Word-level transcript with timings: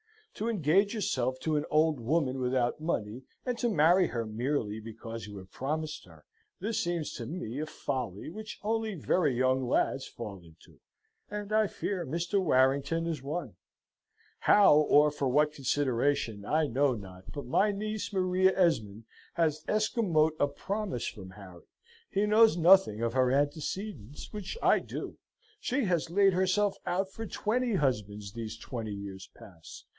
to 0.33 0.49
engage 0.49 0.95
yourself 0.95 1.39
to 1.39 1.55
an 1.57 1.65
old 1.69 1.99
woman 1.99 2.39
without 2.39 2.79
money, 2.81 3.21
and 3.45 3.59
to 3.59 3.69
marry 3.69 4.07
her 4.07 4.25
merely 4.25 4.79
because 4.79 5.27
you 5.27 5.37
have 5.37 5.51
promised 5.51 6.05
her, 6.05 6.25
this 6.59 6.81
seems 6.83 7.13
to 7.13 7.27
me 7.27 7.59
a 7.59 7.65
follie 7.67 8.29
which 8.31 8.57
only 8.63 8.95
very 8.95 9.35
young 9.37 9.67
lads 9.67 10.07
fall 10.07 10.41
into, 10.43 10.79
and 11.29 11.53
I 11.53 11.67
fear 11.67 12.03
Mr. 12.07 12.41
Warrington 12.41 13.05
is 13.05 13.21
one. 13.21 13.55
How, 14.39 14.73
or 14.73 15.11
for 15.11 15.27
what 15.27 15.51
consideration, 15.53 16.45
I 16.45 16.65
know 16.65 16.95
not, 16.95 17.31
but 17.31 17.45
my 17.45 17.71
niece 17.71 18.11
Maria 18.11 18.57
Esmond 18.57 19.03
hath 19.33 19.63
escamote 19.67 20.33
a 20.39 20.47
promise 20.47 21.07
from 21.07 21.31
Harry. 21.31 21.65
He 22.09 22.25
knows 22.25 22.57
nothing 22.57 23.01
of 23.01 23.13
her 23.13 23.29
antecedens, 23.29 24.31
which 24.33 24.57
I 24.63 24.79
do. 24.79 25.17
She 25.59 25.83
hath 25.83 26.09
laid 26.09 26.33
herself 26.33 26.77
out 26.87 27.11
for 27.11 27.27
twenty 27.27 27.75
husbands 27.75 28.31
these 28.31 28.57
twenty 28.57 28.93
years 28.93 29.29
past. 29.35 29.85